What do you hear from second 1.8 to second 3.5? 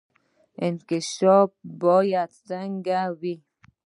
باید څنګه وي؟